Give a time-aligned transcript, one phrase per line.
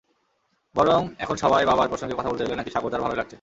[0.75, 3.29] বরং এখন সবাই বাবার প্রসঙ্গে কথা বলতে এলে নাকি স্বাগতার ভালোই লাগছে।